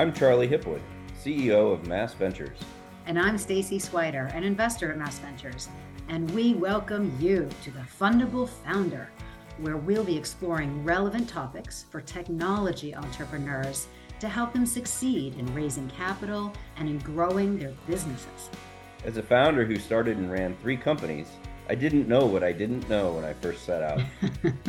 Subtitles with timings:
[0.00, 0.80] I'm Charlie Hipwood,
[1.22, 2.56] CEO of Mass Ventures.
[3.04, 5.68] And I'm Stacy Swider, an investor at Mass Ventures.
[6.08, 9.10] And we welcome you to the Fundable Founder,
[9.58, 13.88] where we'll be exploring relevant topics for technology entrepreneurs
[14.20, 18.48] to help them succeed in raising capital and in growing their businesses.
[19.04, 21.26] As a founder who started and ran three companies,
[21.68, 24.00] I didn't know what I didn't know when I first set out.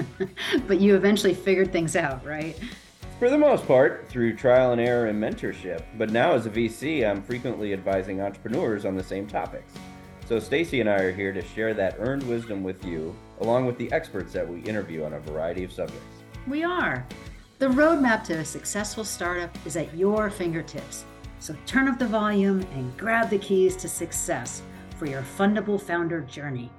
[0.67, 2.59] but you eventually figured things out, right?
[3.21, 5.83] For the most part, through trial and error and mentorship.
[5.95, 9.71] But now, as a VC, I'm frequently advising entrepreneurs on the same topics.
[10.25, 13.77] So, Stacy and I are here to share that earned wisdom with you, along with
[13.77, 16.23] the experts that we interview on a variety of subjects.
[16.47, 17.05] We are.
[17.59, 21.05] The roadmap to a successful startup is at your fingertips.
[21.39, 24.63] So, turn up the volume and grab the keys to success
[24.97, 26.71] for your fundable founder journey.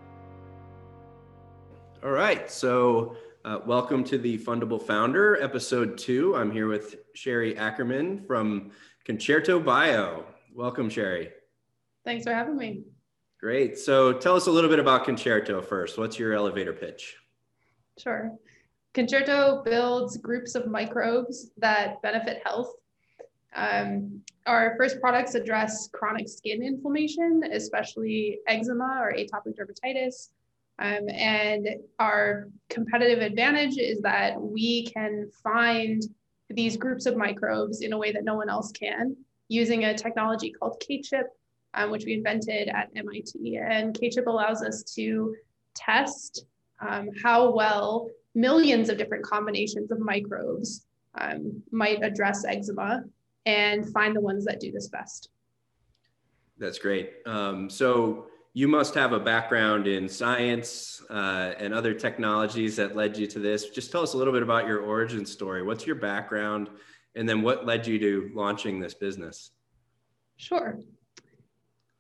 [2.03, 2.51] All right.
[2.51, 6.37] So, uh, welcome to the Fundable Founder, episode two.
[6.37, 8.71] I'm here with Cheri Ackerman from
[9.05, 10.25] Concerto Bio.
[10.55, 11.31] Welcome, Cheri.
[12.05, 12.85] Thanks for having me.
[13.41, 13.79] Great.
[13.79, 15.99] So, tell us a little bit about Concerto first.
[15.99, 17.17] What's your elevator pitch?
[17.99, 18.31] Sure.
[18.95, 22.73] Concerto builds groups of microbes that benefit health.
[23.57, 30.29] Um, our first products address chronic skin inflammation, especially eczema or atopic dermatitis
[30.83, 31.69] um, and
[32.01, 36.03] our competitive advantage is that we can find
[36.51, 39.17] these groups of microbes in a way that no one else can
[39.49, 41.27] using a technology called K-CHIP,
[41.75, 43.59] um, which we invented at MIT.
[43.59, 45.33] And K-CHIP allows us to
[45.77, 46.47] test
[46.81, 53.05] um, how well millions of different combinations of microbes um, might address eczema
[53.47, 55.29] and find the ones that do this best.
[56.59, 57.13] That's great.
[57.25, 63.17] Um, so you must have a background in science uh, and other technologies that led
[63.17, 63.71] you to this.
[63.71, 65.63] Just tell us a little bit about your origin story.
[65.63, 66.69] What's your background?
[67.15, 69.53] And then what led you to launching this business?
[70.37, 70.79] Sure.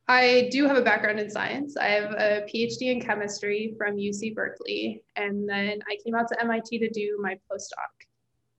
[0.09, 1.77] I do have a background in science.
[1.77, 5.03] I have a PhD in chemistry from UC Berkeley.
[5.17, 8.07] And then I came out to MIT to do my postdoc.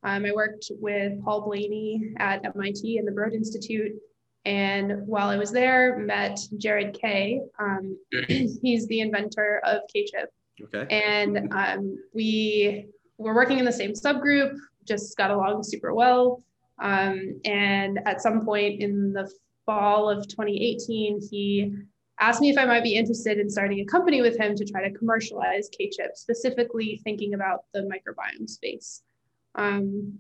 [0.03, 3.93] Um, I worked with Paul Blainey at MIT and the Broad Institute
[4.45, 7.41] and while I was there, met Jared Kay.
[7.59, 10.29] Um, he's the inventor of K-Chip.
[10.63, 10.85] Okay.
[10.89, 12.87] And um, we
[13.17, 14.55] were working in the same subgroup,
[14.85, 16.43] just got along super well.
[16.79, 19.31] Um, and at some point in the
[19.65, 21.73] fall of 2018, he
[22.19, 24.87] asked me if I might be interested in starting a company with him to try
[24.87, 29.03] to commercialize K-Chip, specifically thinking about the microbiome space.
[29.55, 30.19] Um,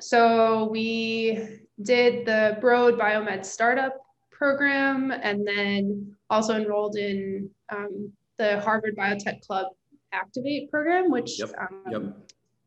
[0.00, 3.96] so we did the Broad Biomed startup
[4.30, 9.68] program and then also enrolled in um, the Harvard Biotech Club
[10.12, 11.52] Activate program, which yep.
[11.58, 12.02] Um, yep.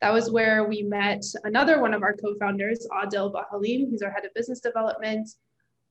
[0.02, 4.26] that was where we met another one of our co-founders, Adil Bahalim, who's our head
[4.26, 5.30] of business development.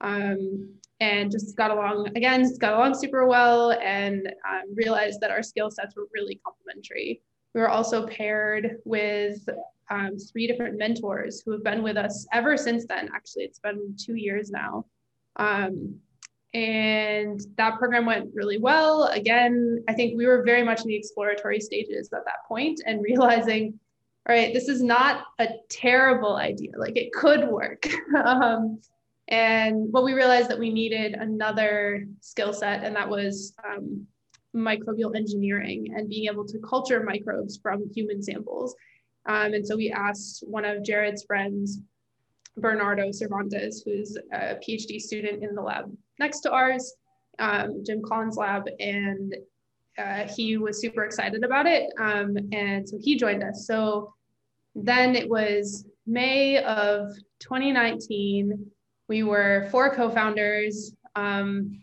[0.03, 5.43] Um, and just got along again, got along super well and um, realized that our
[5.43, 7.23] skill sets were really complementary.
[7.57, 9.49] We were also paired with
[9.89, 13.09] um, three different mentors who have been with us ever since then.
[13.15, 14.85] Actually, it's been two years now.
[15.37, 15.99] Um,
[16.53, 19.05] and that program went really well.
[19.05, 23.03] Again, I think we were very much in the exploratory stages at that point and
[23.09, 23.81] realizing,
[24.29, 26.73] all right, this is not a terrible idea.
[26.77, 27.87] Like it could work.
[28.23, 28.83] um,
[29.29, 34.07] and what we realized that we needed another skill set, and that was um,
[34.57, 38.75] microbial engineering and being able to culture microbes from human samples
[39.27, 41.81] um, and so we asked one of Jared's friends,
[42.57, 46.95] Bernardo Cervantes, who's a PhD student in the lab next to ours,
[47.39, 49.35] um, Jim Collins' lab, and
[49.99, 51.91] uh, he was super excited about it.
[51.99, 53.67] Um, and so he joined us.
[53.67, 54.15] So
[54.75, 57.09] then it was May of
[57.41, 58.71] 2019.
[59.09, 61.81] We were four co founders, um,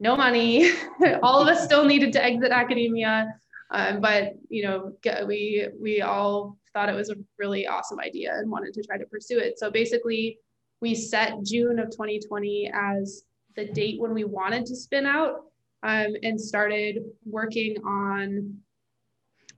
[0.00, 0.72] no money.
[1.22, 3.34] All of us still needed to exit academia.
[3.70, 4.92] Um, but you know,
[5.26, 9.04] we we all thought it was a really awesome idea and wanted to try to
[9.04, 9.58] pursue it.
[9.58, 10.38] So basically,
[10.80, 13.24] we set June of 2020 as
[13.56, 15.44] the date when we wanted to spin out
[15.82, 18.56] um, and started working on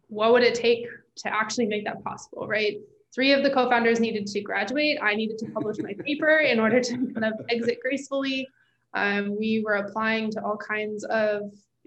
[0.08, 0.86] what would it take
[1.16, 2.78] to actually make that possible, right?
[3.14, 4.98] Three of the co-founders needed to graduate.
[5.02, 8.48] I needed to publish my paper in order to kind of exit gracefully.
[8.94, 11.42] Um, we were applying to all kinds of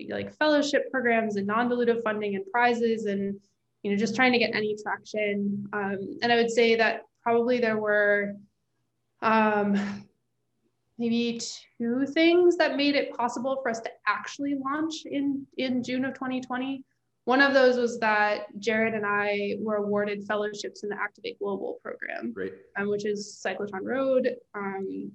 [0.10, 3.40] like fellowship programs and non-dilutive funding and prizes and
[3.84, 5.68] you know, just trying to get any traction.
[5.74, 8.36] Um, and I would say that probably there were
[9.22, 9.78] um,
[10.98, 11.40] maybe
[11.78, 16.14] two things that made it possible for us to actually launch in, in June of
[16.14, 16.84] 2020.
[17.26, 21.80] one of those was that Jared and I were awarded fellowships in the Activate Global
[21.84, 22.34] program,
[22.78, 24.36] um, which is Cyclotron Road.
[24.56, 25.12] Um,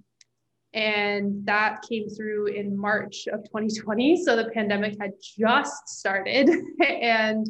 [0.75, 4.23] and that came through in March of 2020.
[4.23, 6.51] So the pandemic had just started,
[6.87, 7.47] and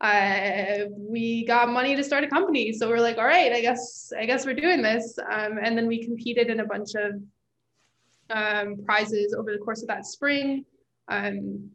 [0.00, 2.72] uh, we got money to start a company.
[2.72, 5.18] So we're like, all right, I guess I guess we're doing this.
[5.18, 7.20] Um, and then we competed in a bunch of
[8.30, 10.64] um, prizes over the course of that spring.
[11.08, 11.70] Um,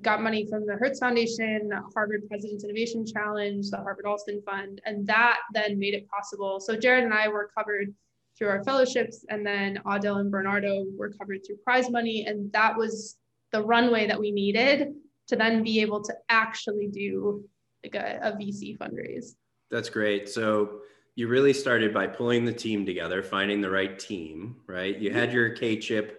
[0.00, 5.06] got money from the Hertz Foundation, Harvard President's Innovation Challenge, the Harvard Alston Fund, and
[5.06, 6.60] that then made it possible.
[6.60, 7.94] So Jared and I were covered
[8.40, 12.76] through our fellowships, and then Adil and Bernardo were covered through prize money, and that
[12.76, 13.16] was
[13.52, 14.94] the runway that we needed
[15.28, 17.44] to then be able to actually do
[17.84, 19.34] like a, a VC fundraise.
[19.70, 20.28] That's great.
[20.28, 20.80] So
[21.16, 24.98] you really started by pulling the team together, finding the right team, right?
[24.98, 26.18] You had your K chip,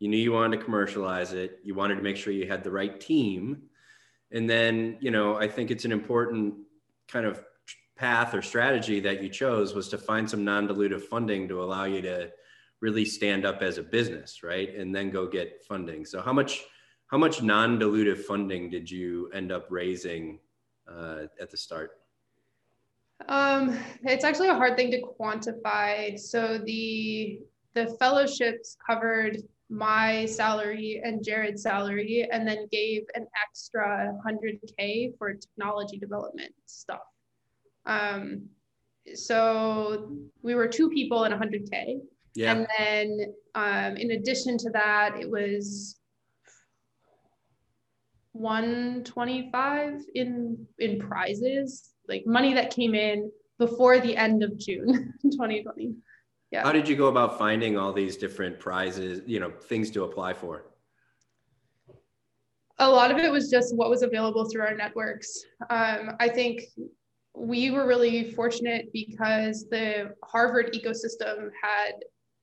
[0.00, 2.70] you knew you wanted to commercialize it, you wanted to make sure you had the
[2.70, 3.62] right team.
[4.32, 6.54] And then, you know, I think it's an important
[7.06, 7.44] kind of
[8.00, 12.00] path or strategy that you chose was to find some non-dilutive funding to allow you
[12.00, 12.30] to
[12.80, 14.74] really stand up as a business, right?
[14.74, 16.06] And then go get funding.
[16.06, 16.64] So how much
[17.08, 20.38] how much non-dilutive funding did you end up raising
[20.90, 21.98] uh, at the start?
[23.28, 26.18] Um, it's actually a hard thing to quantify.
[26.18, 27.40] So the
[27.74, 35.34] the fellowships covered my salary and Jared's salary, and then gave an extra 100k for
[35.34, 37.02] technology development stuff.
[37.86, 38.48] Um,
[39.14, 42.00] so we were two people in 100k.
[42.34, 42.52] Yeah.
[42.52, 45.96] And then um, in addition to that, it was
[48.32, 55.94] 125 in in prizes, like money that came in before the end of June 2020.
[56.50, 56.62] Yeah.
[56.62, 60.34] How did you go about finding all these different prizes, you know, things to apply
[60.34, 60.64] for?
[62.78, 65.44] A lot of it was just what was available through our networks.
[65.68, 66.62] Um, I think
[67.34, 71.92] we were really fortunate because the Harvard ecosystem had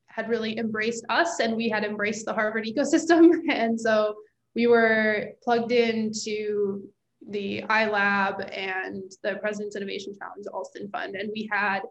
[0.07, 3.30] had really embraced us and we had embraced the Harvard ecosystem.
[3.50, 4.16] And so
[4.56, 6.81] we were plugged into
[7.30, 11.81] the iLab and the President's Innovation Challenge Alston Fund, and we had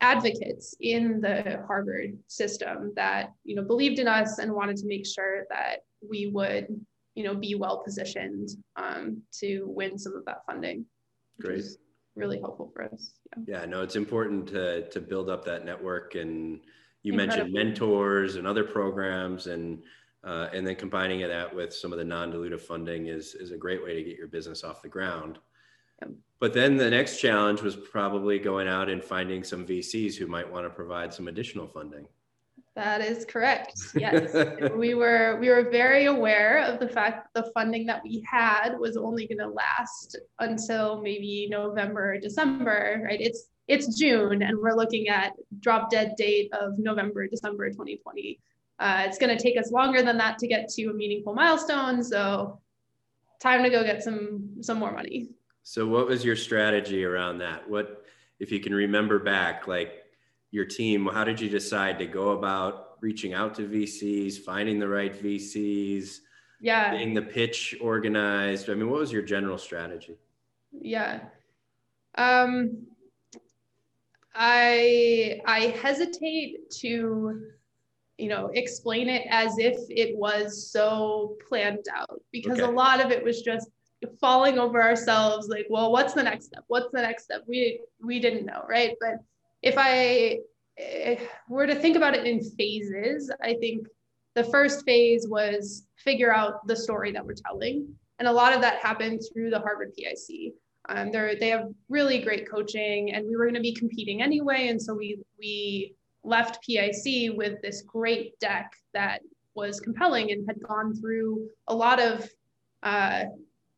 [0.00, 5.06] advocates in the Harvard system that you know believed in us and wanted to make
[5.06, 5.78] sure that
[6.08, 6.66] we would
[7.14, 10.84] you know be well positioned um, to win some of that funding.
[11.40, 11.64] Great.
[12.16, 13.12] Really helpful for us.
[13.46, 13.60] Yeah.
[13.60, 16.60] yeah, no, it's important to to build up that network and
[17.02, 17.36] you Incredible.
[17.36, 19.82] mentioned mentors and other programs and
[20.24, 23.82] uh, and then combining that with some of the non-dilutive funding is, is a great
[23.84, 25.38] way to get your business off the ground.
[26.40, 30.50] But then the next challenge was probably going out and finding some VCs who might
[30.50, 32.06] want to provide some additional funding.
[32.76, 33.80] That is correct.
[33.94, 34.36] Yes,
[34.76, 38.76] we were we were very aware of the fact that the funding that we had
[38.78, 43.02] was only going to last until maybe November or December.
[43.02, 43.20] Right?
[43.20, 48.38] It's it's June, and we're looking at drop dead date of November December 2020.
[48.78, 52.04] Uh, it's going to take us longer than that to get to a meaningful milestone.
[52.04, 52.60] So
[53.40, 55.30] time to go get some some more money.
[55.62, 57.68] So what was your strategy around that?
[57.68, 58.04] What
[58.38, 60.05] if you can remember back like
[60.50, 64.88] your team, how did you decide to go about reaching out to VCs, finding the
[64.88, 66.18] right VCs,
[66.60, 68.70] yeah, getting the pitch organized?
[68.70, 70.16] I mean, what was your general strategy?
[70.72, 71.20] Yeah.
[72.16, 72.86] Um
[74.34, 77.46] I I hesitate to
[78.18, 82.68] you know explain it as if it was so planned out because okay.
[82.68, 83.68] a lot of it was just
[84.20, 88.20] falling over ourselves like well what's the next step what's the next step we we
[88.20, 89.14] didn't know right but
[89.70, 90.38] if i
[91.48, 93.86] were to think about it in phases i think
[94.36, 97.88] the first phase was figure out the story that we're telling.
[98.18, 100.16] And a lot of that happened through the harvard pic
[100.88, 104.68] um, they have really great coaching and we were going to be competing anyway.
[104.68, 109.20] And so we we left PIC with this great deck that
[109.54, 112.28] was compelling and had gone through a lot of
[112.82, 113.24] uh,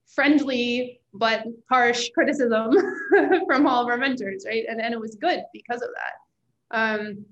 [0.06, 2.72] friendly but harsh criticism
[3.46, 4.64] from all of our mentors, right?
[4.68, 6.76] And, and it was good because of that.
[6.78, 7.24] Um,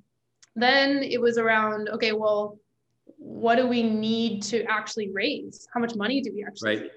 [0.55, 2.59] then it was around, okay, well,
[3.19, 5.69] what do we need to actually raise?
[5.73, 6.91] How much money do we actually right.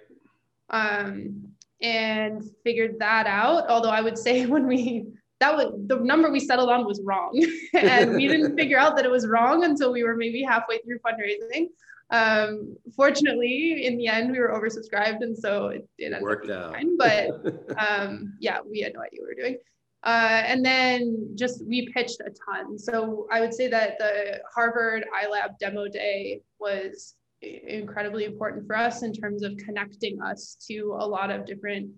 [0.71, 1.49] Um,
[1.81, 3.69] and figured that out.
[3.69, 5.05] Although I would say when we
[5.39, 7.41] that was the number we settled on was wrong.
[7.73, 10.99] and we didn't figure out that it was wrong until we were maybe halfway through
[10.99, 11.67] fundraising.
[12.11, 16.73] Um, fortunately, in the end, we were oversubscribed, and so it, it worked out.
[16.73, 16.97] Fine.
[16.97, 17.29] But
[17.77, 19.57] um, yeah, we had no idea what we were doing.
[20.03, 22.79] Uh, and then just we pitched a ton.
[22.79, 29.03] So I would say that the Harvard iLab demo day was incredibly important for us
[29.03, 31.89] in terms of connecting us to a lot of different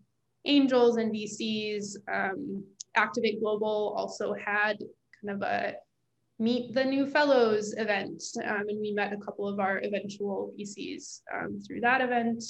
[0.45, 1.95] angels and VCs.
[2.11, 2.63] Um,
[2.95, 4.77] Activate Global also had
[5.21, 5.75] kind of a
[6.41, 11.21] meet the new fellows event, um, and we met a couple of our eventual VCs
[11.33, 12.43] um, through that event.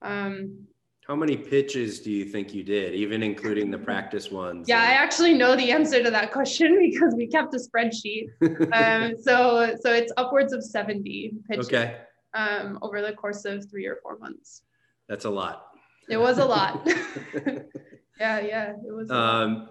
[0.00, 0.66] Um,
[1.08, 4.68] how many pitches do you think you did, even including the practice ones?
[4.68, 8.28] Yeah, I actually know the answer to that question because we kept a spreadsheet.
[8.72, 11.98] um, so, so it's upwards of 70 pitches okay.
[12.34, 14.62] um, over the course of three or four months.
[15.08, 15.66] That's a lot.
[16.08, 16.86] It was a lot.
[18.20, 19.10] yeah, yeah, it was.
[19.10, 19.68] Um,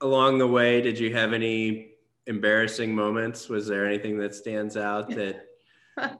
[0.00, 1.91] along the way, did you have any
[2.26, 3.48] embarrassing moments?
[3.48, 5.44] Was there anything that stands out that
[5.98, 6.18] you're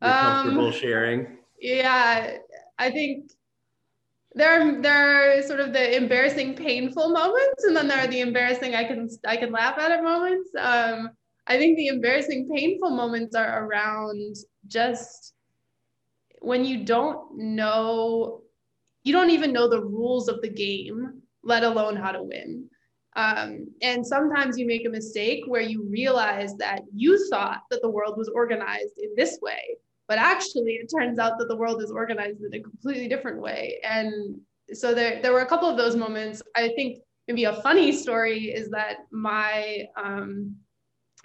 [0.00, 1.38] comfortable um, sharing?
[1.60, 2.36] Yeah,
[2.78, 3.30] I think
[4.34, 8.20] there are there are sort of the embarrassing, painful moments, and then there are the
[8.20, 10.50] embarrassing I can I can laugh at it moments.
[10.58, 11.10] Um,
[11.46, 14.36] I think the embarrassing, painful moments are around
[14.68, 15.34] just
[16.40, 18.42] when you don't know,
[19.04, 22.68] you don't even know the rules of the game, let alone how to win.
[23.14, 27.90] Um, and sometimes you make a mistake where you realize that you thought that the
[27.90, 29.76] world was organized in this way
[30.12, 33.78] but actually it turns out that the world is organized in a completely different way.
[33.82, 34.38] And
[34.72, 36.42] so there, there were a couple of those moments.
[36.54, 40.54] I think maybe a funny story is that my um,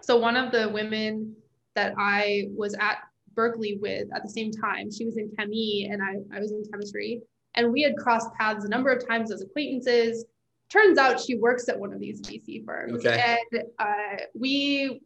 [0.01, 1.35] so one of the women
[1.75, 2.99] that i was at
[3.33, 6.63] berkeley with at the same time she was in ChemE and I, I was in
[6.71, 7.21] chemistry.
[7.55, 10.23] And we had crossed paths a number of times as acquaintances
[10.69, 13.05] turns out she works at one of these vc firms.
[13.05, 13.37] Okay.
[13.53, 15.01] and uh, we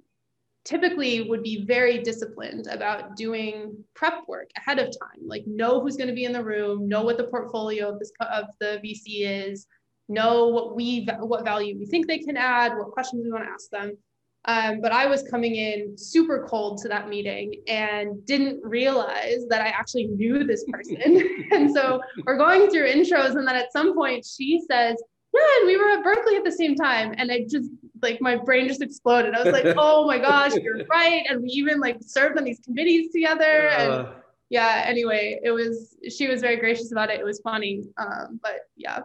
[0.64, 5.98] typically would be very disciplined about doing prep work ahead of time like know who's
[5.98, 9.02] going to be in the room know what the portfolio of this of the vc
[9.08, 9.66] is
[10.12, 13.50] know what we what value we think they can add what questions we want to
[13.50, 13.98] ask them.
[14.46, 19.62] Um, but i was coming in super cold to that meeting and didn't realize that
[19.62, 20.98] i actually knew this person.
[21.52, 24.96] And so we're going through intros and then at some point she says
[25.34, 27.70] yeah and we were at berkeley at the same time and i just
[28.02, 29.36] like my brain just exploded.
[29.36, 31.24] I was like, oh my gosh, you're right.
[31.30, 33.70] And we even like served on these committees together.
[33.70, 34.12] And uh,
[34.50, 37.20] yeah, anyway, it was she was very gracious about it.
[37.20, 37.84] It was funny.
[37.98, 39.00] Um, but yeah.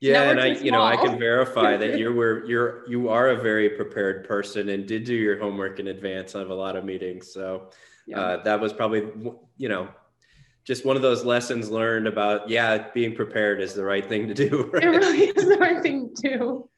[0.00, 3.36] Yeah, and I, you know, I can verify that you were you're you are a
[3.36, 7.32] very prepared person and did do your homework in advance of a lot of meetings.
[7.32, 7.70] So
[8.06, 8.20] yeah.
[8.20, 9.08] uh, that was probably
[9.58, 9.88] you know
[10.64, 14.34] just one of those lessons learned about yeah being prepared is the right thing to
[14.34, 14.84] do right?
[14.84, 16.68] it really is the right thing to do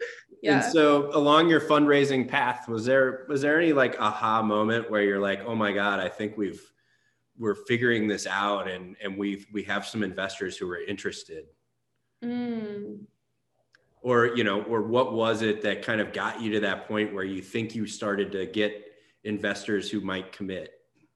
[0.44, 0.62] yeah.
[0.62, 5.02] And so along your fundraising path, was there was there any like aha moment where
[5.02, 6.60] you're like, oh my God, I think we've
[7.38, 11.46] we're figuring this out and and we've we have some investors who are interested.
[12.22, 13.06] Mm.
[14.02, 17.14] Or, you know, or what was it that kind of got you to that point
[17.14, 18.92] where you think you started to get
[19.24, 20.72] investors who might commit,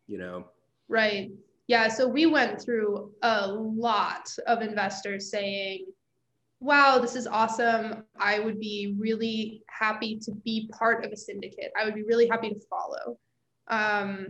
[0.06, 0.46] you know?
[0.88, 1.32] Right.
[1.68, 1.88] Yeah.
[1.88, 5.86] So we went through a lot of investors saying,
[6.60, 8.04] wow, this is awesome.
[8.18, 11.70] I would be really happy to be part of a syndicate.
[11.78, 13.18] I would be really happy to follow.
[13.68, 14.28] Um,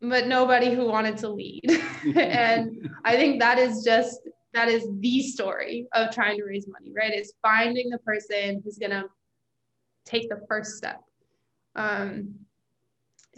[0.00, 1.64] but nobody who wanted to lead.
[2.16, 4.20] and I think that is just,
[4.54, 7.12] that is the story of trying to raise money, right?
[7.12, 9.04] Is finding the person who's going to
[10.06, 11.02] take the first step.
[11.74, 12.34] Um,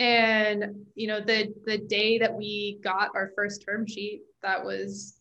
[0.01, 5.21] and you know the the day that we got our first term sheet that was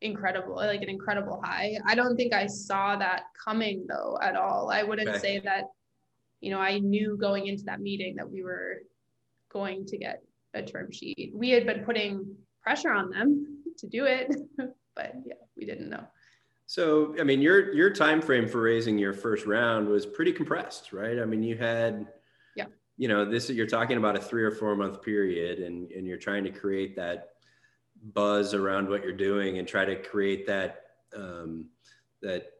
[0.00, 1.78] incredible, like an incredible high.
[1.86, 4.70] I don't think I saw that coming though at all.
[4.70, 5.18] I wouldn't okay.
[5.18, 5.64] say that,
[6.40, 8.82] you know, I knew going into that meeting that we were
[9.52, 11.32] going to get a term sheet.
[11.34, 14.34] We had been putting pressure on them to do it,
[14.94, 16.04] but yeah, we didn't know.
[16.66, 20.92] So, I mean, your your time frame for raising your first round was pretty compressed,
[20.92, 21.18] right?
[21.18, 22.08] I mean, you had.
[22.96, 26.18] You know, this you're talking about a 3 or 4 month period and and you're
[26.18, 27.30] trying to create that
[28.12, 30.82] buzz around what you're doing and try to create that
[31.16, 31.66] um,
[32.22, 32.52] that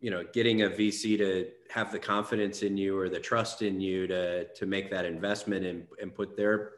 [0.00, 3.80] you know getting a VC to have the confidence in you or the trust in
[3.80, 6.72] you to to make that investment and, and put their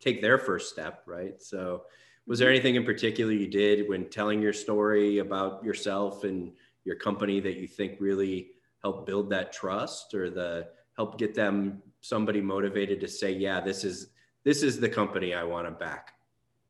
[0.00, 1.82] take their first step right so
[2.26, 2.54] was there mm-hmm.
[2.54, 6.52] anything in particular you did when telling your story about yourself and
[6.84, 8.50] your company that you think really
[8.82, 13.84] helped build that trust or the help get them somebody motivated to say yeah this
[13.84, 14.08] is
[14.44, 16.14] this is the company i want to back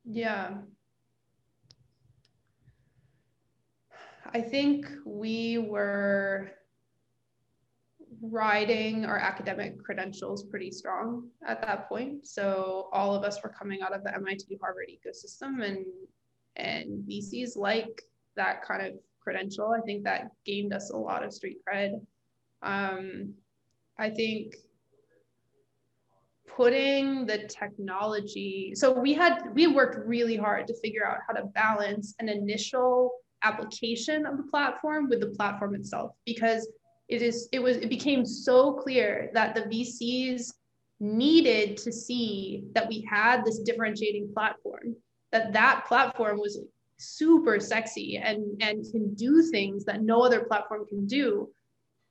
[0.05, 0.55] yeah.
[4.35, 6.53] I think we were
[8.21, 12.27] riding our academic credentials pretty strong at that point.
[12.27, 15.85] So all of us were coming out of the MIT Harvard ecosystem and
[16.57, 18.03] and VCs like
[18.37, 19.75] that kind of credential.
[19.77, 22.01] I think that gained us a lot of street cred.
[22.63, 23.35] Um,
[23.99, 24.57] I think
[26.57, 31.47] putting the technology so we had we worked really hard to figure out how to
[31.47, 36.69] balance an initial application of the platform with the platform itself because
[37.09, 40.53] it is it was it became so clear that the VCs
[41.01, 44.95] needed to see that we had this differentiating platform
[45.33, 46.61] that that platform was
[46.99, 51.49] super sexy and and can do things that no other platform can do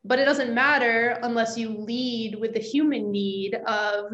[0.03, 4.05] but it doesn't matter unless you lead with the human need of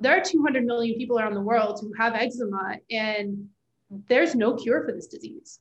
[0.00, 3.48] there are 200 million people around the world who have eczema and
[4.08, 5.58] there's no cure for this disease.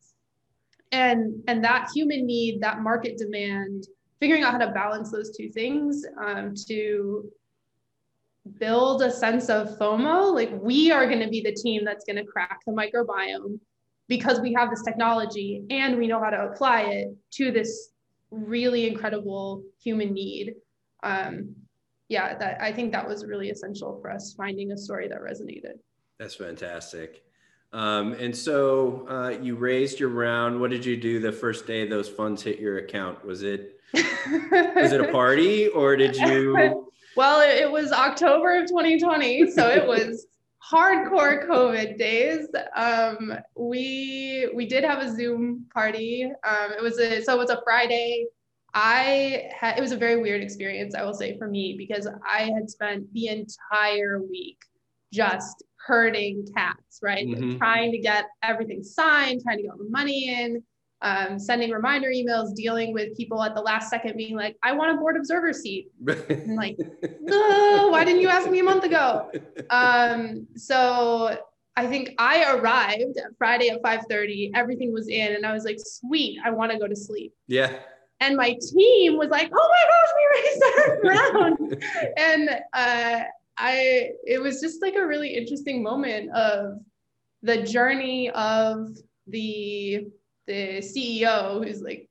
[0.91, 3.87] And and that human need that market demand
[4.19, 7.29] figuring out how to balance those two things um, to
[8.59, 12.15] build a sense of fomo like we are going to be the team that's going
[12.15, 13.59] to crack the microbiome
[14.07, 17.90] because we have this technology and we know how to apply it to this
[18.31, 20.55] really incredible human need
[21.03, 21.55] um,
[22.11, 25.79] yeah, that I think that was really essential for us finding a story that resonated.
[26.19, 27.23] That's fantastic.
[27.71, 30.59] Um, and so uh, you raised your round.
[30.59, 33.23] What did you do the first day those funds hit your account?
[33.25, 36.91] Was it was it a party or did you?
[37.15, 40.27] well, it, it was October of 2020, so it was
[40.69, 42.47] hardcore COVID days.
[42.75, 46.31] Um, we we did have a Zoom party.
[46.47, 48.27] Um, it was a so it was a Friday
[48.73, 52.51] I had it was a very weird experience, I will say, for me because I
[52.55, 54.57] had spent the entire week
[55.11, 57.27] just herding cats, right?
[57.27, 57.57] Mm-hmm.
[57.57, 60.63] Trying to get everything signed, trying to get all the money in,
[61.01, 64.91] um, sending reminder emails, dealing with people at the last second being like, I want
[64.91, 65.89] a board observer seat.
[66.07, 66.77] and like,
[67.21, 69.31] why didn't you ask me a month ago?
[69.69, 71.37] Um, so
[71.77, 74.51] I think I arrived Friday at 5:30.
[74.53, 77.79] Everything was in, and I was like, "Sweet, I want to go to sleep." Yeah.
[78.21, 81.85] And my team was like, oh my gosh, we raised our round.
[82.17, 83.23] and uh,
[83.57, 86.79] I, it was just like a really interesting moment of
[87.41, 90.07] the journey of the
[90.51, 92.09] the CEO who's like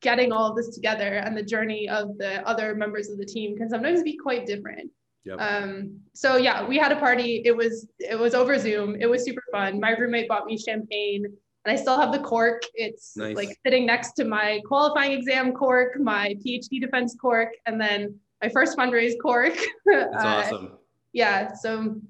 [0.00, 3.56] getting all of this together and the journey of the other members of the team
[3.56, 4.90] can sometimes be quite different.
[5.24, 5.40] Yep.
[5.40, 7.42] Um, so yeah, we had a party.
[7.44, 8.96] It was it was over Zoom.
[9.00, 9.78] It was super fun.
[9.78, 12.62] My roommate bought me champagne and I still have the cork.
[12.74, 13.36] It's nice.
[13.36, 18.48] like sitting next to my qualifying exam cork, my PhD defense cork, and then my
[18.48, 19.56] first fundraise cork.
[19.86, 20.78] That's uh, awesome.
[21.12, 21.52] Yeah.
[21.52, 22.00] So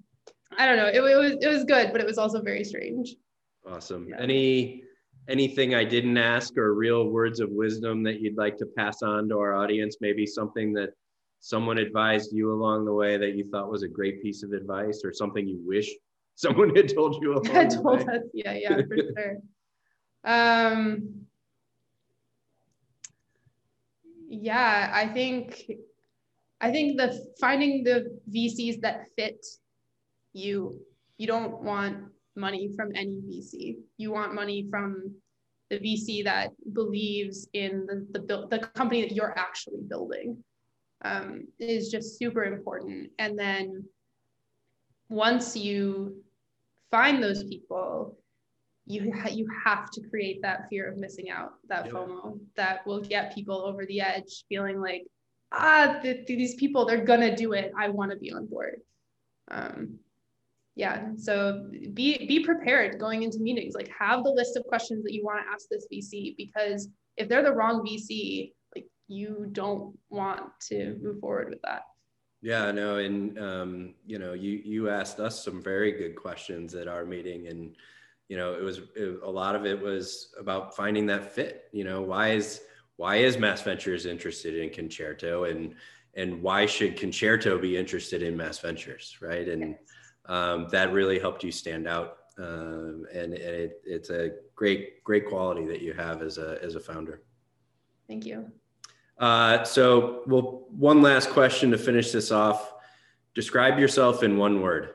[0.57, 0.87] I don't know.
[0.87, 3.17] It, it, was it was good, but it was also very strange.
[3.67, 4.09] Awesome.
[4.09, 4.21] Yeah.
[4.21, 4.85] Any
[5.29, 9.29] anything I didn't ask or real words of wisdom that you'd like to pass on
[9.29, 9.99] to our audience?
[10.01, 10.91] Maybe something that
[11.41, 15.03] someone advised you along the way that you thought was a great piece of advice
[15.05, 15.89] or something you wish
[16.35, 18.23] someone had told you along had told us.
[18.33, 19.37] Yeah yeah for sure.
[20.25, 21.27] Um
[24.29, 25.71] yeah i think
[26.61, 29.45] i think the finding the vcs that fit
[30.35, 30.79] you
[31.17, 31.97] you don't want
[32.39, 35.13] money from any vc you want money from
[35.71, 40.37] the vc that believes in the the, the company that you're actually building
[41.03, 43.85] um, is just super important and then
[45.09, 46.23] once you
[46.91, 48.19] find those people,
[48.87, 51.95] you ha- you have to create that fear of missing out, that yep.
[51.95, 55.05] FOMO that will get people over the edge, feeling like
[55.53, 57.73] ah th- these people they're gonna do it.
[57.77, 58.81] I want to be on board.
[59.51, 59.99] Um,
[60.79, 63.75] yeah, so be be prepared going into meetings.
[63.75, 67.29] Like have the list of questions that you want to ask this VC because if
[67.29, 71.83] they're the wrong VC, like you don't want to move forward with that.
[72.43, 76.87] Yeah, no, and um, you know, you you asked us some very good questions at
[76.87, 77.75] our meeting, and
[78.29, 81.65] you know, it was it, a lot of it was about finding that fit.
[81.73, 82.61] You know, why is
[82.95, 85.75] why is Mass Ventures interested in Concerto, and
[86.15, 89.49] and why should Concerto be interested in Mass Ventures, right?
[89.49, 89.75] And
[90.29, 95.27] um, that really helped you stand out, um, and, and it, it's a great great
[95.27, 97.23] quality that you have as a as a founder.
[98.07, 98.51] Thank you.
[99.19, 102.73] Uh, so, well, one last question to finish this off.
[103.35, 104.91] Describe yourself in one word.